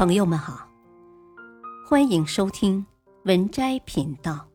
[0.00, 0.66] 朋友们好，
[1.86, 2.86] 欢迎收听
[3.24, 4.48] 文摘频道。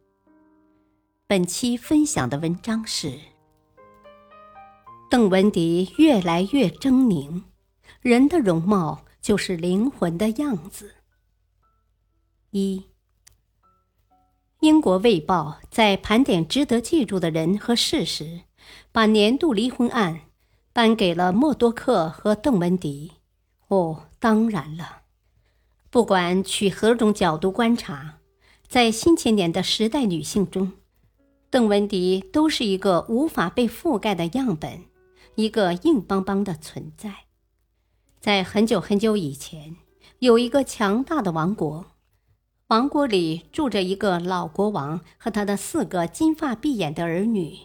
[1.27, 3.19] 本期分享的文章是：
[5.07, 7.43] 邓文迪越来越狰狞，
[8.01, 10.95] 人的容貌就是灵魂的样子。
[12.49, 12.83] 一，
[14.61, 18.41] 英国《卫报》在盘点值得记住的人和事时，
[18.91, 20.21] 把年度离婚案
[20.73, 23.11] 颁给了默多克和邓文迪。
[23.67, 25.03] 哦，当然了。
[25.95, 28.17] 不管取何种角度观察，
[28.67, 30.73] 在新千年的时代女性中，
[31.49, 34.83] 邓文迪都是一个无法被覆盖的样本，
[35.35, 37.19] 一个硬邦邦的存在。
[38.19, 39.77] 在很久很久以前，
[40.19, 41.85] 有一个强大的王国，
[42.67, 47.57] 王国里住着一个老国王和他的四个金发碧眼的儿女。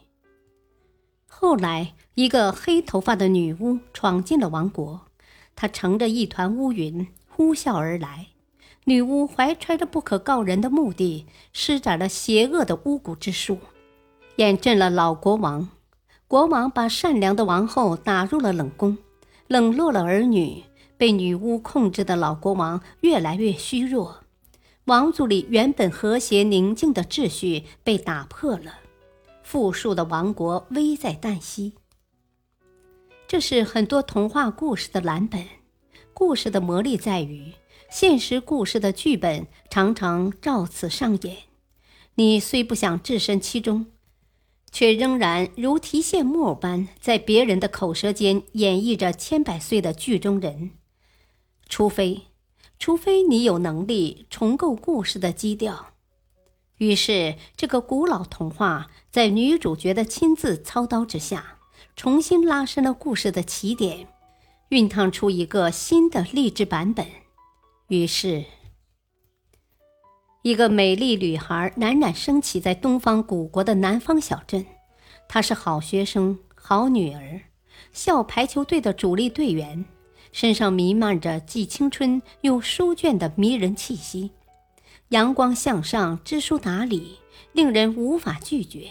[1.27, 5.09] 后来，一个黑头发的女巫闯进了王国，
[5.56, 7.09] 她乘着一团乌云。
[7.30, 8.27] 呼啸而来，
[8.84, 13.59] 女巫怀揣着不可告人的目的，施展了邪恶的巫蛊之术，
[14.37, 15.69] 验证了老国王。
[16.28, 18.98] 国王把善良的王后打入了冷宫，
[19.48, 20.64] 冷落了儿女。
[20.97, 24.22] 被女巫控制的老国王越来越虚弱，
[24.84, 28.75] 王族里原本和谐宁静的秩序被打破了，
[29.42, 31.72] 富庶的王国危在旦夕。
[33.27, 35.42] 这是很多童话故事的蓝本。
[36.12, 37.53] 故事的魔力在于，
[37.91, 41.36] 现实故事的剧本常常照此上演。
[42.16, 43.86] 你虽不想置身其中，
[44.70, 50.72] 却仍然如提线木偶般在别人的口舌间演绎着千百岁的剧中人。
[51.69, 52.22] 除非，
[52.78, 55.94] 除非你有能力重构故事的基调。
[56.78, 61.58] 于是，这个古老童话在女主角的亲自操刀之下，
[61.94, 64.08] 重新拉伸了故事的起点。
[64.70, 67.04] 熨烫出一个新的励志版本。
[67.88, 68.44] 于是，
[70.42, 74.64] 一个美丽女孩冉冉升起在东方古国的南方小镇。
[75.28, 77.41] 她是好学生、好女儿，
[77.92, 79.84] 校排球队的主力队员，
[80.30, 84.30] 身上弥漫着既青春又书卷的迷人气息，
[85.09, 87.19] 阳光向上，知书达理，
[87.53, 88.88] 令人无法拒绝。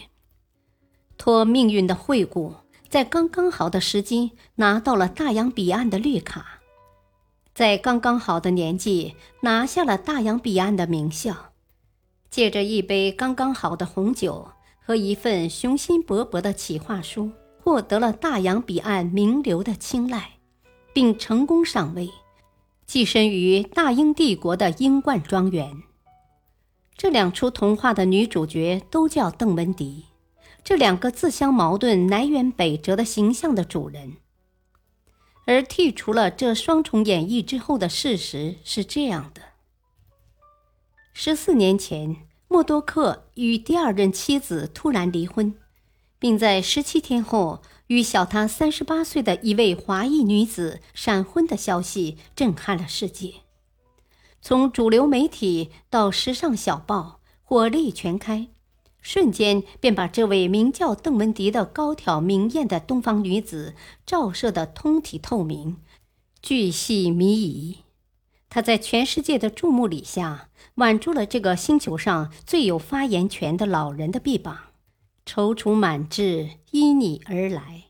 [1.18, 2.54] 托命运的惠顾。
[2.90, 6.60] 在刚刚好的时机拿到了大洋彼岸的绿卡，
[7.54, 11.52] 在刚刚好的年纪拿下了大洋彼岸的名校，
[12.32, 14.48] 借着一杯刚刚好的红酒
[14.84, 17.30] 和一份雄心勃勃的企划书，
[17.62, 20.38] 获得了大洋彼岸名流的青睐，
[20.92, 22.10] 并成功上位，
[22.88, 25.84] 跻身于大英帝国的英冠庄园。
[26.98, 30.06] 这两出童话的女主角都叫邓文迪。
[30.64, 34.18] 这两个自相矛盾、南辕北辙的形象的主人，
[35.46, 39.42] 而剔除了这双重演绎之后的事实是这样的：
[41.14, 45.56] 十四年前，默多克与第二任妻子突然离婚，
[46.20, 53.34] 并在十七天后与小他三十八岁的一位华裔女子闪婚的消息震撼了世界，
[54.40, 58.50] 从主流媒体到时尚小报，火力全开。
[59.02, 65.78] 瞬间便把这位名叫邓文迪的高挑明艳的东方女子照射得通体透明、
[66.42, 67.78] 巨细靡遗。
[68.50, 74.58] 她在全世界的注目礼下，挽住了这个星球上最有发言权的老人的臂膀，
[75.26, 77.86] 踌躇满志，依你而来。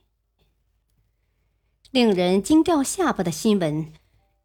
[1.91, 3.94] 令人惊掉下巴的新闻，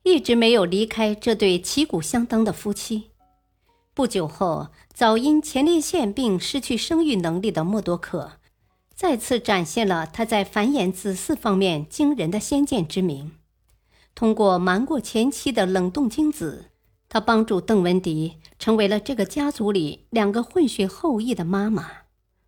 [0.03, 3.11] 一直没有离开这对旗鼓相当的夫妻。
[3.95, 8.33] 不久后，早因前列腺病失去生育能力的默多克，
[8.93, 13.31] 再次展现了他在繁衍子嗣方面惊人的先见之明。
[14.13, 16.73] 通过瞒过前妻的冷冻精子，
[17.09, 21.89] 他帮助邓文迪成为了这个家族里两个混血后裔的妈妈。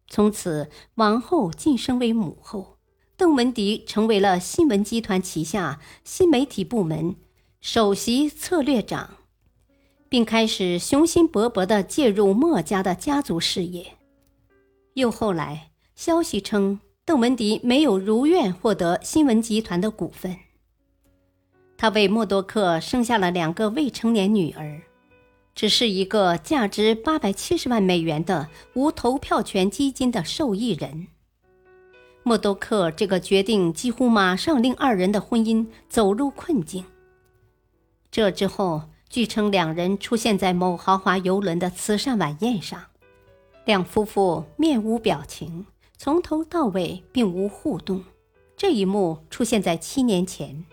[0.09, 2.79] 从此，王后晋升为母后，
[3.17, 7.15] 邓文迪成为了新闻集团旗下新媒体部门
[7.61, 9.19] 首席策略长。
[10.17, 13.99] 并开始雄心勃勃地介入墨家的家族事业。
[14.95, 20.35] 又后来，消息称邓文迪没有如愿获得新闻集团的股份。
[21.77, 24.81] 他为默多克生下了两个未成年女儿，
[25.55, 31.09] 只是一个价值八百七十万美元的无投票权基金的受益人。
[32.23, 36.87] 默多克这个决定几乎马上令二人的婚姻走入困境。
[38.11, 38.85] 这之后。
[39.09, 42.87] 据称，两人出现在某豪华游轮的慈善晚宴上，
[43.65, 45.67] 两夫妇面无表情，
[45.97, 48.05] 从头到尾并无互动。
[48.57, 50.67] 这一幕出现在七年前。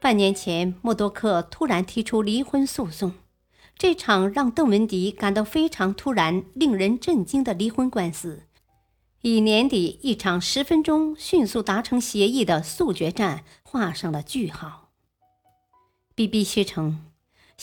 [0.00, 3.14] 半年前，默多克突然提出离婚诉讼，
[3.78, 8.42] 这场让邓文迪感到非常突然、令人震惊的离婚官司，
[9.20, 14.90] 以年底一场十分钟迅速达成协议的速决战画上了句号。
[16.16, 17.06] BBC 称，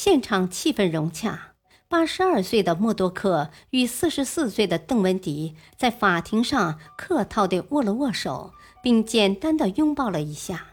[0.01, 1.55] 现场气氛融洽，
[1.89, 10.67] 八十二岁的默多克与四十四岁的邓文迪在法庭上客套地握了握手，并简单地拥抱了一下。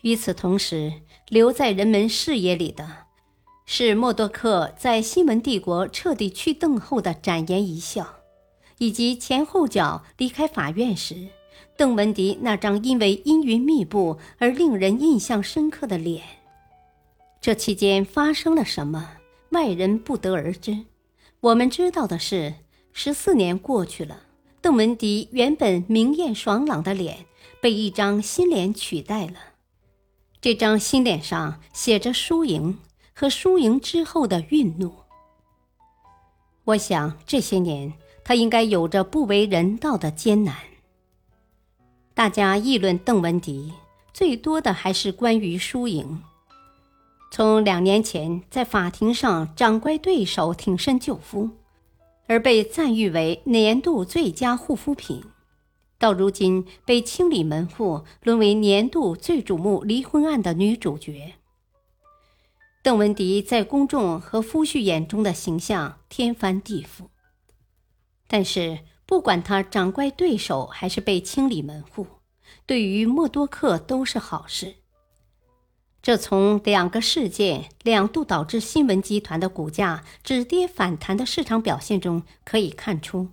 [0.00, 2.88] 与此同时，留在人们视野里的，
[3.66, 8.20] 是默多克在新闻帝国彻底去邓后的展颜一笑，
[8.78, 11.28] 以及前后脚离开法院时，
[11.76, 16.22] 邓文迪那张因为阴云密布而令人印象深刻的脸。
[17.42, 19.14] 这期间发生了什么，
[19.50, 20.78] 外人不得而知。
[21.40, 22.54] 我们知道的是，
[22.92, 24.20] 十四年过去了，
[24.60, 27.26] 邓文迪原本明艳爽朗的脸
[27.60, 29.34] 被一张新脸取代了。
[30.40, 32.78] 这张新脸上写着输赢
[33.12, 34.94] 和输赢之后的愠怒。
[36.62, 37.92] 我想这些年
[38.22, 40.56] 他应该有着不为人道的艰难。
[42.14, 43.72] 大家议论邓文迪，
[44.14, 46.22] 最多的还是关于输赢。
[47.34, 51.48] 从两年前在法庭上掌掴对手挺身救夫，
[52.26, 55.24] 而被赞誉为年度最佳护肤品。
[55.98, 61.32] 到如今被清理门户，沦为年度最瞩目离婚案的女主角。
[62.82, 67.06] 邓文迪在公众和夫婿眼中的形象天翻地覆。
[68.26, 72.06] 但是，不管他掌掴对手还是被清理门户，
[72.66, 74.81] 对于默多克都是好事。
[76.02, 83.28] 这从两个事件两度导致新闻集团的股价止跌反弹的市场表现中可以看出。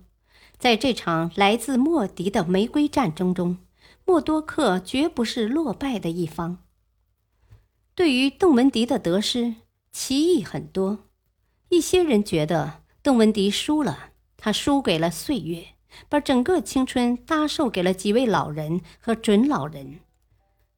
[0.56, 3.58] 在这场来自莫迪的玫瑰战争中，
[4.04, 6.58] 默多克绝不是落败的一方。
[7.96, 9.56] 对于邓文迪的得失，
[9.90, 11.00] 歧义很多。
[11.70, 15.68] 一些人觉得邓文迪输了，他输给了岁月，
[16.08, 20.00] 把整个青春搭售给了几位老人和准老人，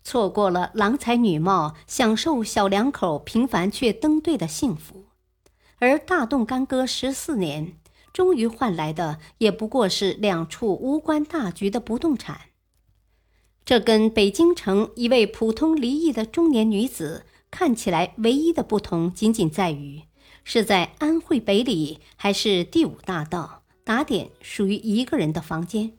[0.04, 5.06] 错过了郎才女貌、享受小两口平凡却登对的幸福，
[5.78, 7.78] 而大动干戈十四年。
[8.12, 12.42] 终于换来的也不过是两处无关大局的不动产。
[13.64, 20.02] 这跟北京城一位普通离异的中年女子看起来唯一的不同，仅仅在于
[20.44, 25.92] 是在安慧北里还是第五大道打点属于一个人的房间。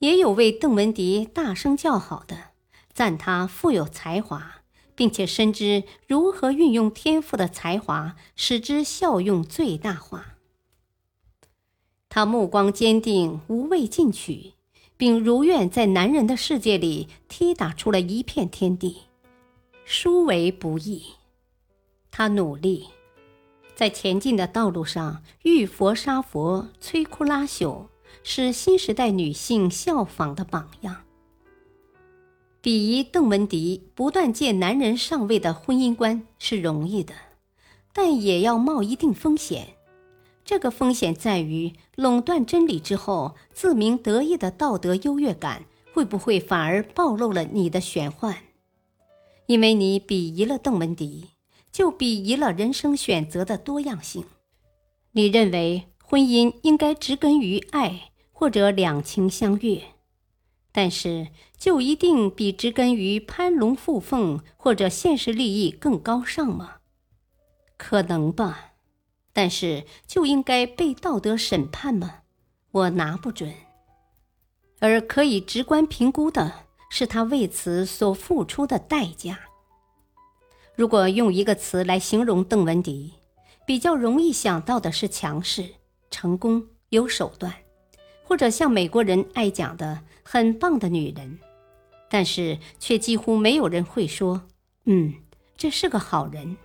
[0.00, 2.51] 也有为邓文迪大声叫好的，
[2.94, 4.62] 赞她富有才华，
[4.94, 10.34] 并且深知如何运用天赋的才华，使之效用最大化。
[12.08, 14.52] 他目光坚定，无畏进取，
[14.98, 19.04] 并如愿在男人的世界里踢打出了一片天地。
[19.84, 21.14] 殊为不易，
[22.10, 22.88] 他努力，
[23.74, 27.86] 在前进的道路上遇佛杀佛，摧枯拉朽，
[28.22, 31.04] 是新时代女性效仿的榜样。
[32.62, 37.12] 鄙夷邓文迪不断借男人上位的婚姻观是容易的，
[37.92, 39.70] 但也要冒一定风险。
[40.44, 48.36] 这个风险在于垄断真理之后，自鸣得意的道德优越感会不会反而暴露了你的玄幻？
[49.46, 51.30] 因为你鄙夷了邓文迪，
[51.72, 54.24] 就鄙夷了人生选择的多样性。
[55.10, 59.82] 你认为婚姻应该植根于爱或者两情相悦，
[60.72, 66.76] 但是就一定比植根于攀龙附凤或者现实利益更高尚吗？
[67.76, 68.72] 可能吧。
[69.34, 72.20] 但是就应该被道德审判吗？
[72.70, 73.54] 我拿不准。
[74.80, 79.40] 而可以直观评估的是他为此所付出的代价。
[80.74, 83.14] 如果用一个词来形容邓文迪，
[83.66, 85.76] 比较容易想到的是强势、
[86.10, 87.54] 成功、有手段，
[88.32, 91.38] 或者像美国人爱讲的很棒的女人。
[92.08, 94.48] 但是却几乎没有人会说
[94.86, 95.16] ：“嗯，
[95.54, 96.56] 这是个好人。”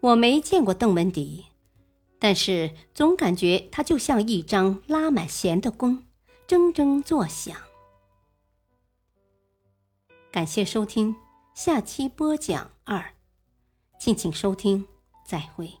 [0.00, 1.44] 我没见过邓文迪。
[2.18, 6.02] 但是总感觉她就像一张拉满弦的弓，
[6.48, 7.54] 铮铮作响。
[10.32, 11.14] 感谢收听，
[11.54, 13.12] 下期播讲二，
[14.00, 14.86] 敬请收听，
[15.26, 15.74] 再会。